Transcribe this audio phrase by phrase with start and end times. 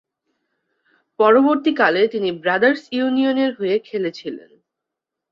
[1.19, 4.49] পরবর্তীকালে, তিনি ব্রাদার্স ইউনিয়নের হয়ে খেলেছিলেন।